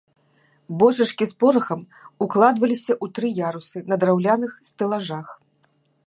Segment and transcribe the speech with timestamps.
[0.81, 1.81] Бочачкі з порахам
[2.25, 5.27] укладваліся ў тры ярусы на драўляных стэлажах.